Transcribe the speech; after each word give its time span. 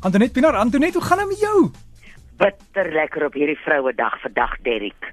Antoinette 0.00 0.32
Pinaar, 0.32 0.54
Antoinette, 0.54 0.98
hoe 0.98 1.06
gaan 1.06 1.18
dit 1.18 1.26
met 1.26 1.40
jou? 1.40 1.70
Bitter 2.36 2.92
lekker 2.92 3.24
op 3.24 3.34
hierdie 3.34 3.58
Vrouedag 3.58 4.20
vandag, 4.20 4.52
Derrick. 4.62 5.08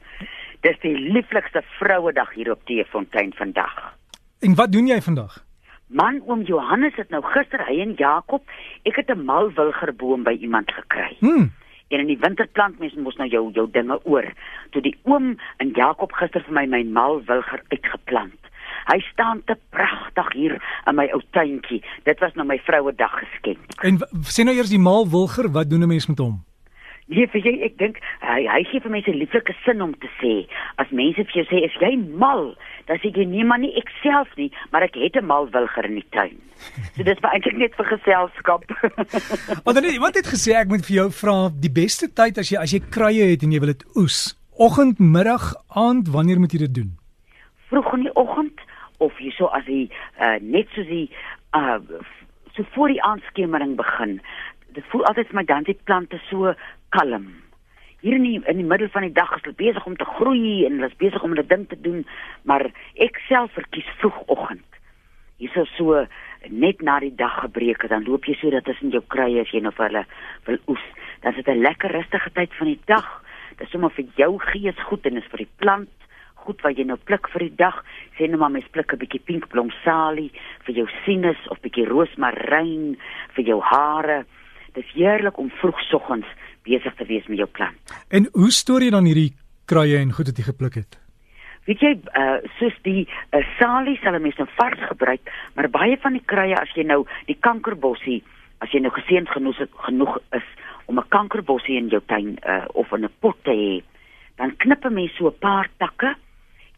Dis 0.61 0.77
die 0.83 0.93
lieflikste 0.93 1.63
Vrouedag 1.79 2.33
hier 2.33 2.51
op 2.51 2.61
Teefontein 2.69 3.33
vandag. 3.33 3.73
En 4.45 4.53
wat 4.55 4.71
doen 4.71 4.85
jy 4.87 4.99
vandag? 5.01 5.39
Man 5.87 6.21
oom 6.27 6.43
Johannes 6.45 6.93
het 7.01 7.09
nou 7.09 7.23
gister 7.33 7.65
hy 7.65 7.79
en 7.81 7.95
Jakob, 7.97 8.45
ek 8.85 9.01
het 9.01 9.09
'n 9.09 9.25
malwilgerboom 9.25 10.23
by 10.23 10.37
iemand 10.37 10.71
gekry. 10.71 11.17
Hm. 11.19 11.49
En 11.89 11.99
in 11.99 12.07
die 12.07 12.21
winterplant 12.21 12.79
mens 12.79 12.93
mos 12.93 13.15
nou 13.15 13.29
jou 13.29 13.51
jou 13.51 13.67
dinge 13.71 13.99
oor. 14.05 14.33
Toe 14.69 14.81
die 14.81 14.97
oom 15.03 15.37
en 15.57 15.69
Jakob 15.73 16.13
gister 16.13 16.43
vir 16.43 16.53
my 16.53 16.65
my 16.65 16.83
malwilger 16.83 17.61
uitgeplant. 17.69 18.44
Hy 18.85 18.99
staan 19.11 19.41
te 19.45 19.55
pragtig 19.69 20.33
hier 20.33 20.57
in 20.85 20.95
my 20.95 21.07
ou 21.13 21.21
tuintjie. 21.31 21.81
Dit 22.03 22.19
was 22.19 22.33
nou 22.35 22.45
my 22.45 22.59
Vrouedag 22.65 23.19
geskenk. 23.19 23.79
En 23.81 23.97
sê 24.29 24.45
nou 24.45 24.55
eers 24.55 24.69
die 24.69 24.81
maal 24.81 25.09
wilger, 25.09 25.49
wat 25.51 25.69
doen 25.69 25.83
'n 25.83 25.87
mens 25.87 26.07
met 26.07 26.19
hom? 26.19 26.43
Nee, 27.05 27.27
vir 27.29 27.43
jy, 27.45 27.51
ek 27.67 27.75
dink 27.77 27.99
hy 28.25 28.47
hy 28.49 28.63
gee 28.65 28.81
vir 28.81 28.93
mense 28.95 29.13
lieflike 29.13 29.53
sin 29.61 29.81
om 29.85 29.91
te 30.01 30.09
sê. 30.17 30.47
As 30.81 30.89
mense 30.89 31.21
vir 31.27 31.37
jou 31.37 31.43
sê 31.51 31.61
as 31.67 31.75
jy 31.77 31.91
mal, 32.17 32.55
dan 32.89 32.97
sê 33.03 33.11
jy 33.13 33.27
nee 33.29 33.45
maar 33.45 33.61
nie 33.61 33.75
ek 33.77 33.91
self 34.01 34.31
nie, 34.39 34.49
maar 34.73 34.81
ek 34.87 34.97
het 34.97 35.15
'n 35.21 35.29
malwilger 35.29 35.85
in 35.85 36.01
die 36.01 36.09
tuin. 36.09 36.41
So 36.95 37.03
dis 37.03 37.21
maar 37.21 37.37
eintlik 37.37 37.57
net 37.61 37.77
vir 37.77 37.85
geselskap. 37.85 38.65
Antoinette, 39.67 39.93
iemand 39.93 40.15
het 40.17 40.33
gesê 40.33 40.57
ek 40.57 40.67
moet 40.67 40.85
vir 40.85 40.95
jou 40.95 41.09
vra 41.11 41.37
die 41.53 41.69
beste 41.69 42.09
tyd 42.09 42.41
as 42.41 42.49
jy 42.49 42.57
as 42.57 42.73
jy 42.73 42.81
kruie 42.89 43.21
het 43.21 43.43
en 43.43 43.51
jy 43.53 43.59
wil 43.59 43.73
dit 43.73 43.85
oes. 43.95 44.33
Oggend, 44.57 44.97
middag, 44.99 45.53
aand, 45.69 46.09
wanneer 46.09 46.39
moet 46.39 46.53
jy 46.53 46.65
dit 46.65 46.73
doen? 46.73 46.97
Vroeg 47.69 47.93
in 47.93 48.09
die 48.09 48.15
oggend 48.15 48.64
of 48.97 49.17
hierso 49.17 49.49
as 49.55 49.65
hy 49.69 49.85
uh, 50.19 50.37
net 50.41 50.69
soos 50.75 50.87
die 50.87 51.07
uh, 51.55 51.79
so 52.55 52.63
voor 52.75 52.93
die 52.93 53.01
aandskemering 53.03 53.75
begin. 53.75 54.19
Dit 54.75 54.85
voel 54.91 55.05
altyd 55.09 55.31
vir 55.31 55.39
my 55.39 55.45
dan 55.47 55.67
die 55.67 55.77
plante 55.87 56.19
so 56.29 56.53
kalm. 56.95 57.27
Hier 58.03 58.15
in 58.15 58.23
die 58.27 58.39
in 58.51 58.61
die 58.61 58.67
middel 58.67 58.91
van 58.93 59.07
die 59.07 59.15
dag 59.15 59.31
is 59.35 59.43
hulle 59.43 59.57
besig 59.59 59.85
om 59.85 59.97
te 59.97 60.07
groei 60.17 60.65
en 60.65 60.77
hulle 60.77 60.91
is 60.91 61.01
besig 61.01 61.23
om 61.23 61.33
hulle 61.35 61.47
ding 61.47 61.65
te 61.69 61.79
doen, 61.81 62.05
maar 62.43 62.67
ek 63.01 63.19
self 63.27 63.51
verkies 63.57 63.87
vroegoggend. 63.99 64.79
Hierso 65.41 65.65
so 65.75 66.05
net 66.47 66.83
na 66.85 66.99
die 67.03 67.15
dag 67.17 67.39
gebreek 67.41 67.81
het, 67.81 67.91
dan 67.91 68.05
loop 68.07 68.27
jy 68.29 68.37
so 68.39 68.51
dat 68.53 68.67
tussen 68.67 68.93
jou 68.93 69.01
kruie 69.11 69.41
as 69.41 69.51
jy 69.51 69.63
nou 69.65 69.73
vir 69.75 69.89
hulle 69.89 70.05
wil 70.47 70.59
oes. 70.75 70.85
Dan 71.23 71.33
is 71.33 71.43
dit 71.43 71.55
'n 71.55 71.65
lekker 71.65 71.91
rustige 71.91 72.31
tyd 72.31 72.53
van 72.53 72.67
die 72.67 72.81
dag. 72.85 73.07
Dit 73.57 73.67
is 73.67 73.71
sommer 73.71 73.89
vir 73.89 74.05
jou 74.15 74.37
gees 74.39 74.79
goed 74.87 75.05
en 75.05 75.17
is 75.17 75.31
vir 75.31 75.43
die 75.43 75.53
plant 75.57 76.04
goed 76.45 76.61
wat 76.61 76.77
jy 76.77 76.85
nou 76.85 76.97
pluk 76.97 77.29
vir 77.33 77.47
die 77.47 77.55
dag. 77.57 77.81
Sê 78.17 78.29
nou 78.29 78.39
maar 78.41 78.53
mens 78.53 78.67
pluk 78.71 78.93
'n 78.93 79.01
bietjie 79.01 79.23
pinkblom 79.25 79.71
salie 79.83 80.31
vir 80.65 80.75
jou 80.75 80.87
sinus 81.05 81.41
of 81.49 81.61
bietjie 81.61 81.87
roosmaryn 81.89 82.97
vir 83.35 83.43
jou 83.45 83.61
hare. 83.61 84.25
Dis 84.73 84.91
heerlik 84.93 85.37
om 85.37 85.49
vroegsoggens 85.49 86.27
besig 86.63 86.95
te 86.95 87.05
wees 87.05 87.27
met 87.27 87.37
jou 87.37 87.47
plant. 87.47 87.77
En 88.09 88.27
hoe 88.33 88.51
stoor 88.51 88.81
jy 88.81 88.91
dan 88.91 89.05
hierdie 89.05 89.33
kruie 89.65 89.97
en 89.97 90.11
goed 90.11 90.27
wat 90.27 90.37
jy 90.37 90.43
gepluk 90.43 90.75
het? 90.75 90.99
Weet 91.65 91.81
jy, 91.81 91.93
uh, 92.13 92.37
soos 92.59 92.75
die 92.85 93.07
uh, 93.33 93.41
salie 93.59 93.97
sal 94.03 94.13
'n 94.13 94.21
mens 94.21 94.37
nou 94.37 94.47
vars 94.57 94.81
gebruik, 94.87 95.21
maar 95.55 95.69
baie 95.69 95.97
van 95.97 96.13
die 96.13 96.25
kruie 96.25 96.53
as 96.53 96.69
jy 96.75 96.83
nou 96.83 97.05
die 97.25 97.37
kankerbossie, 97.39 98.21
as 98.61 98.69
jy 98.71 98.79
nou 98.79 98.91
geseënd 98.93 99.29
genoeg 99.29 99.57
genoeg 99.87 100.19
is 100.31 100.45
om 100.85 100.99
'n 100.99 101.09
kankerbossie 101.09 101.77
in 101.77 101.89
jou 101.89 102.01
tuin 102.05 102.37
uh, 102.45 102.65
of 102.73 102.91
in 102.93 103.05
'n 103.05 103.17
pot 103.19 103.37
te 103.43 103.51
hê, 103.51 103.83
dan 104.37 104.55
knip 104.57 104.85
'n 104.85 104.93
mens 104.93 105.15
so 105.17 105.27
'n 105.27 105.39
paar 105.39 105.69
takke 105.77 106.15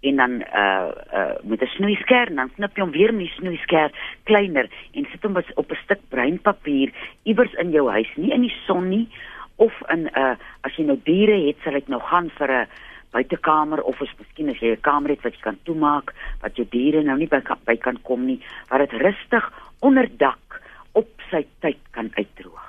en 0.01 0.15
dan 0.15 0.31
uh 0.41 0.89
uh 1.13 1.33
met 1.43 1.61
'n 1.61 1.73
snoeisker 1.75 2.27
en 2.27 2.35
dan 2.35 2.51
knip 2.55 2.75
jy 2.75 2.81
hom 2.81 2.91
weer 2.91 3.13
met 3.13 3.25
die 3.27 3.37
snoeisker 3.37 3.91
kleiner 4.23 4.69
en 4.93 5.07
sit 5.11 5.23
hom 5.23 5.37
op 5.55 5.71
'n 5.71 5.83
stuk 5.83 5.99
bruin 6.09 6.39
papier 6.39 6.91
iewers 7.23 7.53
in 7.53 7.71
jou 7.71 7.89
huis, 7.89 8.11
nie 8.15 8.31
in 8.31 8.41
die 8.41 8.55
son 8.65 8.89
nie 8.89 9.07
of 9.55 9.73
in 9.89 10.05
'n 10.05 10.19
uh, 10.19 10.35
as 10.61 10.75
jy 10.77 10.85
nou 10.85 10.99
diere 11.03 11.47
het, 11.47 11.57
sal 11.63 11.75
ek 11.75 11.87
nou 11.87 12.01
gaan 12.01 12.29
vir 12.29 12.51
'n 12.51 12.67
buitekamer 13.11 13.81
of 13.81 14.01
as 14.01 14.13
miskien 14.19 14.49
as 14.49 14.59
jy 14.59 14.71
'n 14.75 14.81
kamer 14.81 15.09
het 15.09 15.23
wat 15.23 15.33
jy 15.33 15.41
kan 15.41 15.57
toemaak 15.63 16.13
wat 16.41 16.55
jou 16.55 16.67
diere 16.69 17.03
nou 17.03 17.17
nie 17.17 17.27
by 17.27 17.41
kan, 17.41 17.57
by 17.65 17.75
kan 17.75 17.97
kom 18.03 18.25
nie, 18.25 18.39
waar 18.69 18.79
dit 18.79 18.91
rustig 18.91 19.51
onder 19.79 20.07
dak 20.17 20.61
op 20.93 21.07
sy 21.31 21.45
tyd 21.59 21.77
kan 21.91 22.09
uitdroog. 22.13 22.65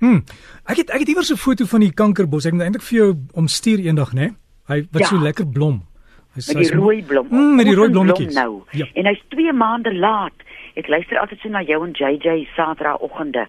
Hm. 0.00 0.20
Ek 0.64 0.76
het 0.76 0.90
ek 0.90 1.00
het 1.00 1.08
iewers 1.08 1.30
'n 1.30 1.36
foto 1.36 1.64
van 1.64 1.80
die 1.80 1.92
kankerbos. 1.92 2.46
Ek 2.46 2.52
moet 2.52 2.62
eintlik 2.62 2.82
vir 2.82 2.98
jou 2.98 3.16
omstuur 3.34 3.78
eendag, 3.78 4.12
né? 4.12 4.34
Hy 4.66 4.86
wat 4.92 5.02
Ja. 5.02 5.06
so 5.06 5.16
lekker 5.18 5.46
blom. 5.46 5.89
Hy's 6.34 6.52
Met 6.52 6.62
die 6.62 6.76
rooi 6.76 7.02
blom. 7.02 7.26
Mm, 7.30 7.54
met 7.58 7.66
die 7.66 7.74
rooi 7.74 7.90
blommetjies. 7.90 8.34
Nou. 8.34 8.62
Ja. 8.70 8.86
En 8.94 9.06
hy's 9.10 9.22
2 9.34 9.52
maande 9.52 9.94
laat. 9.94 10.46
Ek 10.78 10.86
luister 10.86 11.18
altyd 11.18 11.40
so 11.42 11.50
na 11.50 11.62
jou 11.66 11.80
en 11.82 11.90
JJ 11.98 12.44
Saterdagoggende. 12.54 13.48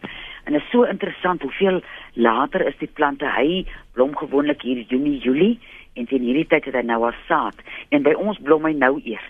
En 0.50 0.53
dit 0.53 0.62
is 0.62 0.72
so 0.74 0.84
interessant 0.90 1.41
hoeveel 1.46 1.81
later 2.14 2.66
is 2.66 2.78
die 2.80 2.90
plante. 2.90 3.30
Hy 3.30 3.68
blom 3.94 4.18
gewoonlik 4.18 4.66
hier 4.66 4.81
Junie, 4.90 5.20
Julie 5.22 5.59
en 5.94 6.08
teen 6.09 6.25
hierdie 6.25 6.47
tyd 6.50 6.66
het 6.70 6.80
hy 6.80 6.84
nou 6.88 7.03
al 7.06 7.16
saad. 7.28 7.58
En 7.94 8.02
by 8.06 8.16
ons 8.18 8.40
blom 8.41 8.66
hy 8.66 8.74
nou 8.74 8.96
eers. 9.03 9.30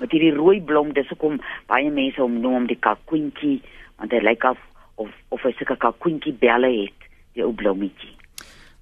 Met 0.00 0.10
hierdie 0.10 0.34
rooi 0.34 0.58
blom, 0.64 0.94
dis 0.96 1.08
hoekom 1.12 1.38
baie 1.70 1.90
mense 1.92 2.20
hom 2.20 2.40
noem 2.42 2.66
die 2.70 2.78
kalkoentjie, 2.80 3.60
want 4.00 4.16
hy 4.16 4.22
lyk 4.24 4.46
of 4.48 4.60
of 5.00 5.12
of 5.32 5.44
hy 5.46 5.52
sulke 5.56 5.76
kalkoentjie 5.80 6.34
belle 6.40 6.68
het, 6.72 7.10
die 7.36 7.44
ou 7.44 7.52
blommetjie. 7.56 8.16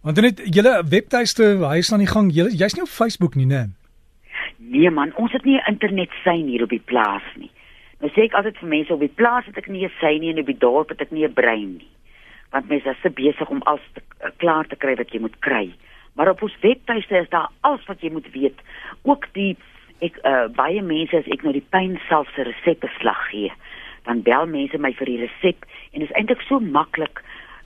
Want 0.02 0.20
net 0.22 0.40
julle 0.54 0.76
webtuiste, 0.86 1.56
hy 1.58 1.80
is 1.82 1.90
aan 1.92 2.04
die 2.04 2.10
gang. 2.10 2.30
Julle 2.30 2.54
jy's 2.54 2.76
nie 2.78 2.84
op 2.84 2.92
Facebook 2.92 3.34
nie, 3.34 3.48
né? 3.50 3.66
Nee 4.58 4.90
man, 4.94 5.10
ons 5.18 5.32
het 5.32 5.44
nie 5.44 5.58
'n 5.58 5.72
internet 5.74 6.10
sein 6.24 6.46
hier 6.46 6.62
op 6.62 6.70
die 6.70 6.84
plaas 6.84 7.26
nie. 7.36 7.50
Nou 8.00 8.10
sê 8.12 8.22
ek 8.28 8.32
altyd 8.32 8.58
vir 8.58 8.68
mense 8.68 8.92
op 8.92 9.00
die 9.00 9.16
plaas 9.20 9.46
het 9.46 9.58
ek 9.58 9.66
nie 9.68 9.84
'n 9.84 9.92
sein 10.00 10.20
nie 10.20 10.30
en 10.30 10.38
op 10.38 10.46
die 10.46 10.58
dorp 10.58 10.88
het 10.88 11.00
ek 11.00 11.10
nie 11.10 11.24
'n 11.24 11.32
brein 11.32 11.76
nie. 11.78 11.90
Want 12.50 12.68
mense 12.68 12.90
is 12.90 13.00
se 13.02 13.10
besig 13.10 13.48
om 13.48 13.62
alles 13.62 13.88
te, 13.94 14.00
uh, 14.24 14.30
klaar 14.36 14.66
te 14.66 14.76
kry 14.76 14.94
wat 14.94 15.10
jy 15.10 15.20
moet 15.20 15.38
kry. 15.38 15.72
Maar 16.14 16.28
op 16.28 16.42
ons 16.42 16.60
webtuiste 16.60 17.16
is 17.16 17.28
daar 17.28 17.50
alles 17.60 17.84
wat 17.86 18.00
jy 18.00 18.10
moet 18.10 18.30
weet. 18.32 18.58
Ook 19.02 19.26
die 19.32 19.56
ek 20.00 20.18
uh, 20.24 20.46
baie 20.46 20.82
mense 20.82 21.16
as 21.16 21.26
ek 21.26 21.42
nou 21.42 21.52
die 21.52 21.68
pynself 21.70 22.28
se 22.34 22.42
resepte 22.42 22.88
slag 22.98 23.30
gee, 23.30 23.52
dan 24.04 24.22
bel 24.22 24.46
mense 24.46 24.78
my 24.78 24.92
vir 24.92 25.06
die 25.06 25.20
resep 25.20 25.66
en 25.92 26.00
dit 26.00 26.10
is 26.10 26.16
eintlik 26.16 26.40
so 26.40 26.60
maklik 26.60 27.22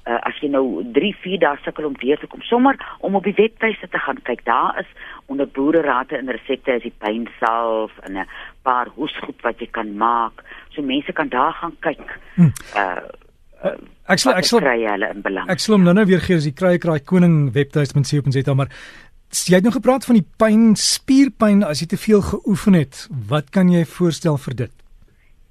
uh, 0.07 0.19
as 0.29 0.35
jy 0.41 0.49
nou 0.49 0.83
3, 0.93 1.13
4 1.23 1.39
dae 1.39 1.57
sukkel 1.65 1.85
om 1.87 1.95
deur 2.01 2.19
te 2.19 2.27
kom, 2.27 2.41
sommer 2.43 2.77
om 3.01 3.15
op 3.15 3.25
die 3.25 3.35
webtuiste 3.37 3.89
te 3.89 3.99
gaan 3.99 4.19
kyk. 4.23 4.45
Daar 4.45 4.79
is 4.81 4.87
onder 5.27 5.47
boererate 5.49 6.17
en 6.17 6.31
resepte 6.31 6.73
is 6.77 6.83
die 6.83 6.95
pynsalf 6.99 7.91
en 8.03 8.17
'n 8.19 8.27
paar 8.63 8.87
hoesgoed 8.97 9.41
wat 9.43 9.59
jy 9.61 9.67
kan 9.71 9.97
maak. 9.97 10.43
So 10.75 10.83
mense 10.83 11.13
kan 11.13 11.29
daar 11.29 11.53
gaan 11.53 11.77
kyk. 11.81 12.19
Hm. 12.35 12.51
Uh 12.77 13.01
Ek 14.09 14.19
sal 14.19 14.35
ek 14.35 14.45
sal 14.45 14.59
kry 14.59 14.83
hulle 14.91 15.09
in 15.15 15.21
belang. 15.23 15.49
ek 15.49 15.61
sal 15.61 15.75
hom 15.77 15.85
nou-nou 15.85 16.05
weer 16.07 16.21
gee 16.21 16.35
as 16.37 16.43
die 16.45 16.53
kruie 16.53 16.79
kraai 16.79 16.99
koning 17.07 17.53
webtuiste.co.za 17.55 18.55
maar 18.55 18.69
s- 19.31 19.47
jy 19.47 19.55
het 19.55 19.63
nou 19.63 19.73
gepraat 19.73 20.05
van 20.05 20.15
die 20.19 20.27
pyn, 20.37 20.75
spierpyn 20.77 21.63
as 21.65 21.81
jy 21.81 21.87
te 21.87 21.97
veel 21.97 22.21
geoefen 22.23 22.75
het. 22.75 23.07
Wat 23.29 23.51
kan 23.51 23.71
jy 23.71 23.85
voorstel 23.85 24.37
vir 24.37 24.55
dit? 24.55 24.73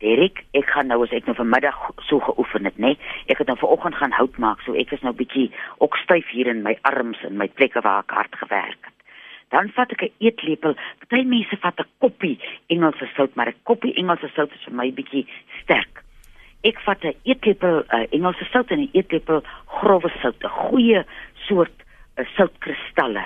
Derek, 0.02 0.40
ek 0.58 0.70
gaan 0.74 0.90
nou 0.90 1.04
as 1.06 1.12
ek 1.14 1.28
nou 1.30 1.36
vanmiddag 1.38 1.78
so 2.08 2.18
geoefen 2.26 2.66
het, 2.66 2.78
nê. 2.82 2.96
Ek 3.30 3.38
het 3.38 3.50
nou 3.52 3.58
vanoggend 3.62 4.00
gaan 4.00 4.16
hout 4.18 4.38
maak, 4.42 4.64
so 4.66 4.74
ek 4.74 4.96
is 4.96 5.04
nou 5.06 5.14
bietjie 5.14 5.52
ook 5.78 5.98
styf 6.02 6.32
hier 6.34 6.50
in 6.50 6.64
my 6.66 6.74
arms 6.90 7.22
en 7.28 7.38
my 7.38 7.48
plekke 7.60 7.84
waar 7.86 8.02
ek 8.02 8.16
hard 8.18 8.40
gewerk 8.42 8.90
het. 8.90 8.98
Dan 9.54 9.70
vat 9.76 9.92
ek 9.94 10.02
'n 10.08 10.14
eetlepel. 10.26 10.74
Party 11.00 11.24
mense 11.28 11.58
vat 11.62 11.80
'n 11.80 11.90
koppie 12.00 12.40
Engelse 12.68 13.08
sout, 13.16 13.36
maar 13.36 13.50
'n 13.50 13.62
koppie 13.64 13.94
Engelse 13.94 14.30
sout 14.34 14.52
is 14.52 14.64
vir 14.66 14.74
my 14.74 14.92
bietjie 14.92 15.28
sterk. 15.62 16.04
Ek 16.64 16.80
vat 16.80 17.04
'n 17.04 17.16
eetlepel 17.24 17.84
uh, 17.84 18.06
Engelse 18.10 18.46
sout 18.46 18.72
en 18.72 18.80
'n 18.80 18.90
eetlepel 18.94 19.44
grouwe 19.66 20.10
sout, 20.22 20.44
'n 20.44 20.50
goeie 20.50 21.06
soort 21.48 21.78
uh, 22.18 22.26
soutkristalle. 22.36 23.26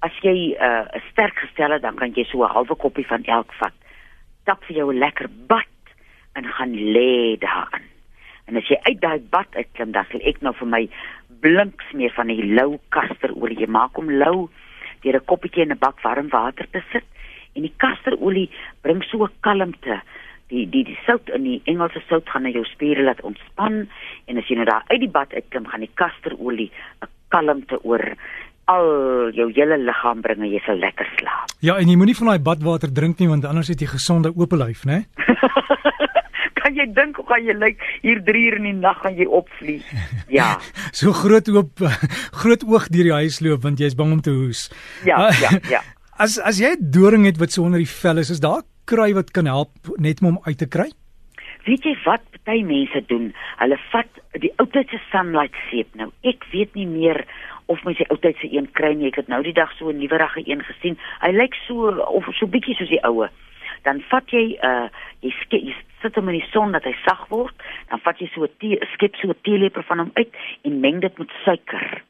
As 0.00 0.12
jy 0.20 0.52
'n 0.52 0.60
uh, 0.60 0.84
'n 0.96 1.02
sterk 1.12 1.38
gestelle, 1.38 1.80
dan 1.80 1.96
kan 1.96 2.12
jy 2.12 2.24
so 2.24 2.44
'n 2.44 2.50
halwe 2.50 2.76
koppie 2.76 3.06
van 3.06 3.24
elk 3.24 3.52
vat. 3.52 3.72
Tap 4.44 4.64
vir 4.64 4.76
jou 4.76 4.92
'n 4.92 4.98
lekker 4.98 5.28
bad 5.46 5.73
en 6.34 6.46
gaan 6.56 6.74
lê 6.74 7.36
daarin. 7.38 7.86
En 8.44 8.56
as 8.60 8.68
jy 8.68 8.76
uit 8.82 9.00
daai 9.00 9.20
bad 9.32 9.48
uitklim, 9.56 9.92
dan 9.94 10.06
sal 10.10 10.20
ek 10.28 10.42
nou 10.44 10.52
vir 10.58 10.68
my 10.68 10.82
blink 11.44 11.82
smeer 11.90 12.12
van 12.16 12.32
die 12.32 12.44
lou 12.56 12.78
kasterolie. 12.94 13.60
Jy 13.60 13.70
maak 13.72 13.96
hom 14.00 14.10
lou 14.10 14.48
deur 15.04 15.16
'n 15.16 15.28
koppietjie 15.30 15.62
in 15.62 15.72
'n 15.72 15.78
bak 15.78 16.00
warm 16.02 16.28
water 16.28 16.66
te 16.72 16.82
sit 16.92 17.04
en 17.54 17.62
die 17.62 17.74
kasterolie 17.78 18.50
bring 18.82 19.02
so 19.02 19.24
'n 19.24 19.32
kalmte. 19.40 20.00
Die 20.48 20.66
die 20.68 20.84
die 20.84 20.98
sout 21.06 21.28
in 21.28 21.44
die 21.44 21.62
Engelse 21.64 22.02
sout 22.08 22.28
gaan 22.28 22.42
na 22.42 22.50
jou 22.50 22.64
spiere 22.64 23.02
laat 23.02 23.20
ontspan 23.20 23.88
en 24.26 24.38
as 24.38 24.48
jy 24.48 24.56
nou 24.56 24.64
daar 24.64 24.84
uit 24.88 25.00
die 25.00 25.14
bad 25.18 25.32
uitklim, 25.32 25.66
gaan 25.66 25.80
die 25.80 25.94
kasterolie 25.94 26.70
'n 27.02 27.08
kalmte 27.28 27.78
oor 27.84 28.16
al 28.64 28.86
jou 29.32 29.50
hele 29.52 29.78
liggaam 29.78 30.20
bring 30.20 30.40
en 30.40 30.50
jy 30.50 30.60
sal 30.64 30.76
lekker 30.76 31.06
slaap. 31.18 31.48
Ja, 31.60 31.76
en 31.76 31.88
jy 31.88 31.96
moenie 31.96 32.16
van 32.16 32.26
daai 32.26 32.38
badwater 32.38 32.92
drink 32.92 33.18
nie 33.18 33.28
want 33.28 33.44
anders 33.44 33.68
het 33.68 33.80
jy 33.80 33.86
gesonde 33.86 34.32
oop 34.36 34.52
lyf, 34.52 34.84
né? 34.84 35.04
kan 36.64 36.74
jy 36.80 36.86
dink 36.96 37.16
hoe 37.20 37.26
gaan 37.28 37.44
jy 37.44 37.54
lyk 37.60 37.82
hier 38.02 38.22
3 38.24 38.44
uur 38.48 38.56
in 38.62 38.68
die 38.70 38.76
nag 38.80 39.02
gaan 39.04 39.16
jy 39.20 39.26
opvlieg? 39.28 39.84
Ja. 40.38 40.56
So 40.96 41.12
groot 41.12 41.48
oop 41.52 41.78
groot 42.40 42.64
oog 42.64 42.88
deur 42.88 43.04
die 43.10 43.18
huis 43.20 43.40
loop 43.44 43.62
want 43.68 43.78
jy's 43.84 43.94
bang 43.98 44.12
om 44.16 44.22
te 44.24 44.32
hoes. 44.32 44.70
Ja, 45.04 45.28
Ah, 45.28 45.40
ja, 45.44 45.50
ja. 45.70 45.82
As 46.24 46.38
as 46.38 46.58
jy 46.62 46.72
'n 46.78 46.90
doring 46.94 47.24
het 47.26 47.38
wat 47.42 47.50
so 47.52 47.62
onder 47.66 47.78
die 47.82 47.90
vel 47.90 48.18
is, 48.22 48.30
is 48.30 48.40
daar 48.40 48.62
'n 48.62 48.68
krui 48.86 49.12
wat 49.14 49.30
kan 49.34 49.46
help 49.46 49.70
net 49.98 50.20
om 50.22 50.26
hom 50.34 50.38
uit 50.46 50.58
te 50.58 50.66
kry? 50.66 50.90
weet 51.66 51.84
jy 51.84 51.94
wat 52.04 52.20
party 52.44 52.60
mense 52.62 53.00
doen? 53.08 53.32
Hulle 53.58 53.78
vat 53.90 54.08
die 54.42 54.52
oudtydse 54.60 54.98
sunlight 55.10 55.54
seep. 55.70 55.88
Nou, 55.96 56.10
ek 56.22 56.44
weet 56.52 56.74
nie 56.76 56.84
meer 56.86 57.24
of 57.66 57.82
mens 57.84 57.98
die 57.98 58.08
oudtydse 58.08 58.50
een 58.52 58.68
kry 58.72 58.92
nie. 58.94 59.08
Ek 59.08 59.22
het 59.22 59.28
nou 59.28 59.42
die 59.42 59.56
dag 59.56 59.72
so 59.78 59.88
'n 59.88 59.98
nuwerige 59.98 60.42
een 60.44 60.62
gesien. 60.62 60.98
Hy 61.20 61.30
lyk 61.32 61.54
so 61.66 61.88
of 61.88 62.24
so 62.32 62.46
bietjie 62.46 62.74
soos 62.74 62.88
die 62.88 63.04
oue. 63.04 63.28
Dan 63.82 64.00
vat 64.00 64.30
jy 64.30 64.58
uh 64.62 64.88
jy, 65.20 65.30
ske, 65.30 65.56
jy 65.56 65.74
sit 66.02 66.14
hom 66.14 66.28
in 66.28 66.38
die 66.40 66.50
son 66.50 66.72
dat 66.72 66.84
hy 66.84 66.94
sag 67.04 67.28
word. 67.28 67.54
Dan 67.88 68.00
vat 68.00 68.18
jy 68.18 68.28
so 68.34 68.44
'n 68.44 68.78
skep 68.92 69.16
so 69.16 69.28
'n 69.28 69.42
teelepel 69.42 69.82
van 69.82 69.98
hom 69.98 70.10
uit 70.14 70.34
en 70.62 70.80
meng 70.80 71.00
dit 71.00 71.18
met 71.18 71.30
suiker. 71.44 72.02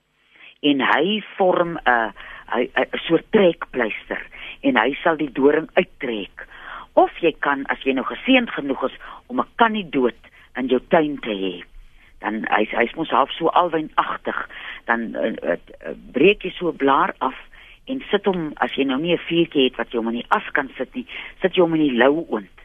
En 0.62 0.80
hy 0.80 1.22
vorm 1.36 1.78
'n 1.78 1.80
uh, 1.86 2.10
'n 2.56 2.98
soort 3.06 3.24
trekpleister 3.30 4.20
en 4.60 4.76
hy 4.76 4.94
sal 5.02 5.16
die 5.16 5.32
doring 5.32 5.68
uittrek 5.74 6.46
of 6.94 7.10
jy 7.20 7.32
kan 7.40 7.64
as 7.72 7.82
jy 7.82 7.92
nou 7.92 8.04
geseënd 8.04 8.50
genoeg 8.50 8.84
is 8.84 8.96
om 9.26 9.40
'n 9.40 9.48
kannie 9.56 9.88
dood 9.90 10.20
in 10.56 10.66
jou 10.66 10.80
tuin 10.88 11.18
te 11.18 11.30
hê 11.30 11.73
dan 12.24 12.44
hy 12.48 12.64
hy's 12.72 12.94
mos 12.96 13.12
half 13.12 13.32
so 13.36 13.52
alwynagtig 13.52 14.38
dan 14.88 15.12
uh, 15.20 15.34
uh, 15.44 15.92
breek 16.16 16.44
jy 16.44 16.52
so 16.56 16.72
'n 16.72 16.80
blaar 16.80 17.12
af 17.20 17.36
en 17.92 18.00
sit 18.10 18.24
hom 18.24 18.52
as 18.64 18.72
jy 18.78 18.84
nou 18.88 18.98
nie 19.00 19.12
'n 19.12 19.26
vuurtjie 19.28 19.68
het 19.68 19.76
wat 19.76 19.92
jy 19.92 20.00
hom 20.00 20.08
in 20.12 20.20
die 20.20 20.32
as 20.32 20.46
kan 20.56 20.70
sit 20.76 20.94
nie 20.94 21.06
sit 21.42 21.54
jy 21.54 21.62
hom 21.62 21.74
in 21.74 21.86
die 21.88 21.98
lou 22.02 22.24
oond. 22.28 22.56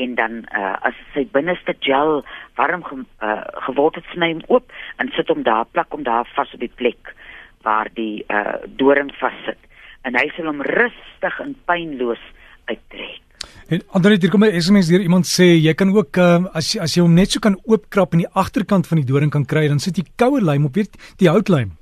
En 0.00 0.14
dan 0.14 0.32
uh, 0.56 0.76
as 0.88 0.96
sy 1.12 1.26
binneste 1.28 1.74
gel 1.80 2.24
warm 2.56 2.82
ge, 2.84 3.04
uh, 3.20 3.44
geword 3.68 4.00
het 4.00 4.08
sny 4.12 4.32
hom 4.32 4.44
oop 4.48 4.72
en 4.96 5.12
sit 5.12 5.28
hom 5.28 5.42
daar 5.42 5.66
plak 5.68 5.92
hom 5.92 6.02
daar 6.02 6.24
vas 6.34 6.54
op 6.54 6.60
die 6.60 6.76
plek 6.80 7.14
waar 7.62 7.88
die 7.94 8.24
uh, 8.28 8.64
doring 8.80 9.12
vassit 9.20 9.60
en 10.02 10.16
hy 10.16 10.30
sal 10.34 10.48
hom 10.48 10.62
rustig 10.62 11.40
en 11.44 11.54
pynloos 11.68 12.24
uittrek 12.64 13.31
En 13.68 13.82
ander 13.96 14.10
hier 14.10 14.30
kom 14.30 14.44
'n 14.44 14.60
SMS 14.60 14.88
deur 14.88 15.00
iemand 15.00 15.26
sê 15.26 15.56
jy 15.56 15.74
kan 15.74 15.90
ook 15.90 16.16
uh, 16.16 16.44
as 16.52 16.76
as 16.78 16.94
jy 16.94 17.02
hom 17.02 17.14
net 17.14 17.30
so 17.30 17.40
kan 17.40 17.56
oopkrap 17.64 18.12
in 18.12 18.18
die 18.24 18.32
agterkant 18.32 18.86
van 18.86 18.98
die 18.98 19.06
doring 19.06 19.30
kan 19.30 19.44
kry 19.44 19.68
dan 19.68 19.78
sit 19.78 19.96
jy 19.96 20.04
koue 20.16 20.40
lym 20.40 20.64
op 20.64 20.74
weet 20.74 20.96
die 21.16 21.28
houtlijm. 21.28 21.72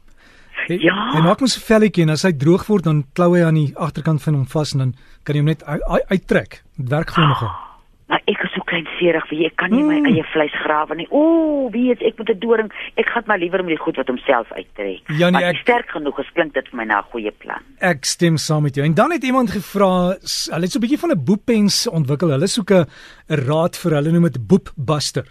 Ja. 0.69 1.15
En 1.15 1.23
maak 1.23 1.41
mos 1.41 1.57
'n 1.57 1.61
velletjie 1.61 2.03
en 2.03 2.11
as 2.11 2.23
hy 2.23 2.33
droog 2.33 2.67
word 2.67 2.85
dan 2.85 3.05
klou 3.13 3.35
hy 3.35 3.43
aan 3.43 3.55
die 3.55 3.73
agterkant 3.77 4.23
van 4.23 4.35
hom 4.35 4.47
vas 4.47 4.73
en 4.73 4.79
dan 4.79 4.95
kan 5.25 5.35
jy 5.35 5.41
hom 5.41 5.47
net 5.47 5.65
uittrek. 6.09 6.63
Dit 6.77 6.89
werk 6.89 7.11
gou 7.11 7.27
nogal. 7.27 7.49
Oh. 7.49 7.71
Maar 8.11 8.23
ek 8.27 8.39
is 8.71 8.87
so 8.87 9.01
kleinserig 9.01 9.27
vir 9.29 9.47
ek 9.47 9.57
kan 9.57 9.71
nie 9.71 9.83
mm. 9.83 9.89
my 9.89 10.11
eie 10.11 10.25
vleis 10.33 10.55
grawe 10.63 10.95
nie. 10.97 11.07
Ooh, 11.11 11.71
weet 11.73 12.03
ek 12.03 12.19
moet 12.19 12.31
'n 12.31 12.39
doring. 12.39 12.71
Ek 12.97 13.09
gaan 13.09 13.25
maar 13.27 13.39
liewer 13.39 13.63
met 13.65 13.77
die 13.77 13.83
goed 13.83 13.97
wat 13.97 14.09
homself 14.09 14.53
uittrek. 14.53 15.03
Ja, 15.19 15.31
nee, 15.31 15.45
ek 15.45 15.63
sterk 15.63 15.91
genoeg 15.91 16.17
gesklink 16.17 16.55
dit 16.55 16.69
vir 16.69 16.77
my 16.77 16.85
na 16.85 17.01
'n 17.01 17.11
goeie 17.13 17.31
plan. 17.31 17.63
Ek 17.81 18.05
stem 18.05 18.37
saam 18.37 18.63
met 18.63 18.75
jou. 18.75 18.85
En 18.85 18.95
dan 18.95 19.11
het 19.13 19.25
iemand 19.25 19.51
gevra, 19.51 20.17
hulle 20.19 20.65
het 20.65 20.73
so 20.73 20.79
'n 20.79 20.83
bietjie 20.83 20.99
van 20.99 21.11
'n 21.11 21.25
boepens 21.25 21.89
ontwikkel. 21.89 22.31
Hulle 22.31 22.47
soek 22.47 22.71
'n 22.71 22.87
raad 23.29 23.77
vir 23.77 23.93
hulle 23.93 24.13
noem 24.13 24.31
dit 24.31 24.47
boepbuster. 24.47 25.27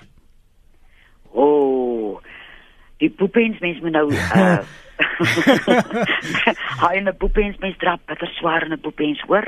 Ooh. 1.34 2.20
Die 3.00 3.10
boepens 3.10 3.60
mens 3.60 3.80
moet 3.82 3.92
nou 3.92 4.12
uh 4.36 4.60
Hy 6.80 6.96
'n 7.00 7.16
boepens 7.18 7.58
mens 7.60 7.78
drap, 7.78 8.02
dit 8.08 8.22
is 8.22 8.36
swaar 8.38 8.68
'n 8.68 8.80
boepens, 8.82 9.22
hoor. 9.28 9.48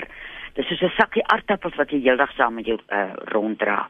Dis 0.56 0.68
soos 0.68 0.82
'n 0.82 0.96
sakkie 0.98 1.24
aardappels 1.34 1.76
wat 1.80 1.92
jy 1.92 2.02
heeldag 2.04 2.32
saam 2.36 2.56
met 2.56 2.66
jou 2.66 2.78
uh, 2.78 3.14
ronddra. 3.32 3.88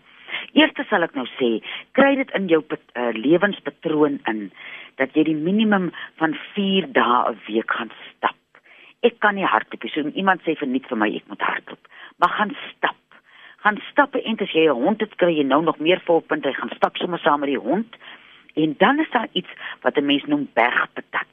Eerstens 0.54 0.88
sal 0.88 1.04
ek 1.04 1.16
nou 1.16 1.26
sê, 1.38 1.50
kry 1.98 2.16
dit 2.16 2.30
in 2.38 2.48
jou 2.48 2.62
uh, 2.62 3.10
lewenspatroon 3.18 4.20
in 4.30 4.52
dat 5.02 5.16
jy 5.16 5.24
die 5.32 5.36
minimum 5.36 5.90
van 6.22 6.38
4 6.54 6.92
dae 6.94 7.32
'n 7.32 7.40
week 7.48 7.72
gaan 7.72 7.92
stap. 8.10 8.38
Ek 9.02 9.20
kan 9.20 9.36
nie 9.36 9.46
hardloop 9.46 9.84
nie. 9.84 9.92
So 9.92 10.02
iemand 10.14 10.42
sê 10.46 10.56
verniet 10.56 10.88
vir 10.88 10.98
my 10.98 11.10
ek 11.16 11.28
moet 11.28 11.42
hardloop. 11.42 11.88
Maar 12.20 12.30
gaan 12.30 12.56
stap. 12.70 12.98
Gaan 13.64 13.82
stap 13.92 14.16
en 14.16 14.38
as 14.40 14.54
jy 14.54 14.66
'n 14.70 14.82
hond 14.84 15.02
het, 15.02 15.16
kry 15.16 15.34
jy 15.38 15.44
nou 15.44 15.64
nog 15.64 15.80
meer 15.80 16.02
volpunte. 16.06 16.50
Jy 16.50 16.54
gaan 16.54 16.76
stap 16.76 16.98
sommer 16.98 17.20
saam 17.20 17.40
met 17.40 17.50
die 17.50 17.58
hond. 17.58 17.96
En 18.56 18.76
dan 18.78 19.00
is 19.00 19.10
daar 19.12 19.28
iets 19.34 19.50
wat 19.82 19.98
'n 19.98 20.06
mens 20.06 20.26
noem 20.26 20.50
bergpatat. 20.54 21.32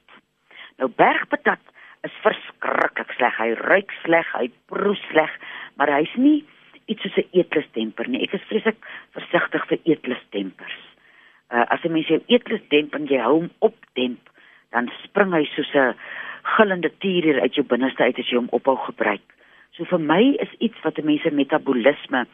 Nou 0.78 0.90
bergpatat 0.96 1.60
is 2.02 2.12
verskriklik 2.22 3.10
sleg. 3.16 3.36
Hy 3.36 3.52
ruik 3.52 3.90
sleg, 4.04 4.32
hy 4.32 4.50
proe 4.78 4.96
sleg, 5.08 5.34
maar 5.76 5.92
hy's 5.92 6.14
nie 6.16 6.44
iets 6.88 7.02
soos 7.04 7.18
'n 7.18 7.28
eetlustempper 7.40 8.08
nie. 8.08 8.22
Ek 8.22 8.34
is 8.38 8.48
vreeslik 8.50 8.78
versigtig 9.16 9.66
vir 9.70 9.78
eetlustempers. 9.84 10.78
Uh 11.52 11.64
as 11.74 11.84
'n 11.84 11.92
mens 11.92 12.08
jou 12.08 12.20
eetlus 12.26 12.64
demp 12.68 12.94
en 12.94 13.06
jy 13.06 13.20
hou 13.20 13.34
hom 13.40 13.50
op 13.58 13.76
demp, 13.94 14.22
dan 14.72 14.90
spring 15.04 15.32
hy 15.32 15.44
soos 15.44 15.74
'n 15.74 15.94
gillende 16.56 16.90
tier 16.98 17.40
uit 17.40 17.54
jou 17.54 17.66
binneste 17.66 18.02
uit 18.02 18.18
as 18.18 18.30
jy 18.30 18.36
hom 18.36 18.52
ophou 18.52 18.76
gebruik. 18.76 19.26
So 19.76 19.84
vir 19.84 20.00
my 20.00 20.36
is 20.40 20.52
iets 20.58 20.80
wat 20.82 20.98
'n 20.98 21.04
mens 21.04 21.22
se 21.22 21.30
metabolisme 21.30 22.26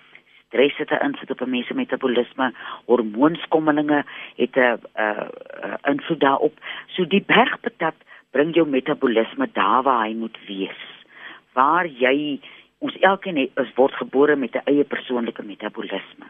stres 0.55 0.77
het 0.77 0.91
'n 0.91 1.05
invloed 1.05 1.31
op 1.31 1.41
'n 1.41 1.51
mens 1.51 1.67
se 1.67 1.75
metabolisme, 1.75 2.53
hormoonskommelinge 2.85 4.05
het 4.37 4.57
'n 4.57 4.61
uh, 4.61 5.27
uh, 5.65 5.75
invloed 5.83 6.21
daarop. 6.21 6.55
So 6.87 7.07
die 7.07 7.25
bergpatat 7.27 7.95
bring 8.31 8.55
jou 8.55 8.69
metabolisme 8.69 9.49
daar 9.53 9.83
waar 9.83 10.07
hy 10.07 10.15
moet 10.15 10.39
wees. 10.47 10.94
Waar 11.55 11.87
jy 11.87 12.41
ons 12.85 12.97
elkeen 13.01 13.39
het, 13.41 13.55
is 13.63 13.75
word 13.79 13.95
gebore 13.95 14.37
met 14.37 14.55
'n 14.55 14.67
eie 14.71 14.85
persoonlike 14.85 15.43
metabolisme. 15.43 16.27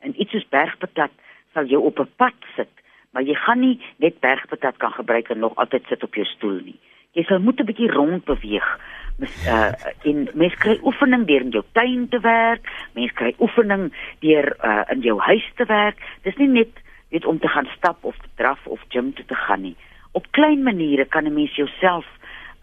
En 0.00 0.20
iets 0.20 0.30
soos 0.30 0.48
bergpatat 0.48 1.10
sal 1.52 1.64
jou 1.64 1.82
op 1.82 1.98
'n 2.00 2.10
pad 2.16 2.38
sit, 2.56 2.74
maar 3.10 3.22
jy 3.22 3.34
gaan 3.34 3.60
nie 3.60 3.80
net 3.96 4.20
bergpatat 4.20 4.76
kan 4.76 4.92
gebruik 4.92 5.28
en 5.28 5.38
nog 5.38 5.54
altyd 5.56 5.84
sit 5.88 6.02
op 6.02 6.14
jou 6.14 6.26
stoel 6.26 6.60
nie. 6.64 6.78
Jy 7.12 7.22
sal 7.22 7.38
moet 7.38 7.60
'n 7.60 7.64
bietjie 7.64 7.90
rond 7.90 8.24
beweeg. 8.24 8.78
Mes 9.18 9.46
uh 9.46 9.72
in 10.02 10.28
mens 10.34 10.54
kry 10.54 10.78
oefening 10.82 11.26
deur 11.26 11.40
in 11.40 11.50
jou 11.50 11.64
tuin 11.72 12.08
te 12.08 12.20
werk, 12.20 12.70
mens 12.94 13.12
kry 13.12 13.34
oefening 13.38 13.92
deur 14.20 14.56
uh 14.64 14.84
in 14.88 15.00
jou 15.00 15.18
huis 15.18 15.52
te 15.56 15.64
werk. 15.64 15.98
Dis 16.22 16.36
nie 16.36 16.48
net 16.48 16.82
weet 17.10 17.24
om 17.24 17.38
te 17.38 17.48
gaan 17.48 17.68
stap 17.76 18.04
of 18.04 18.16
te 18.16 18.28
draf 18.34 18.66
of 18.66 18.80
gym 18.88 19.12
toe 19.12 19.24
te 19.24 19.34
gaan 19.34 19.60
nie 19.60 19.76
op 20.12 20.26
klein 20.30 20.62
maniere 20.62 21.04
kan 21.04 21.24
'n 21.24 21.34
mens 21.34 21.54
jouself 21.56 22.06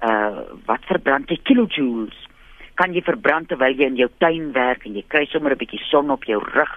uh 0.02 0.44
wat 0.66 0.86
verbrand 0.88 1.30
jy? 1.30 1.40
Kilojoules. 1.44 2.16
Kan 2.80 2.94
jy 2.94 3.02
verbrand 3.04 3.50
terwyl 3.50 3.76
jy 3.76 3.88
in 3.92 3.98
jou 4.00 4.10
tuin 4.18 4.52
werk 4.56 4.86
en 4.86 4.96
jy 4.96 5.04
kry 5.08 5.26
sommer 5.26 5.52
'n 5.52 5.58
bietjie 5.58 5.84
son 5.90 6.12
op 6.12 6.24
jou 6.24 6.40
rug 6.40 6.76